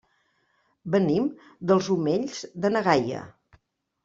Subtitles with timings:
[0.95, 1.27] Venim
[1.73, 3.23] dels Omells de na Gaia.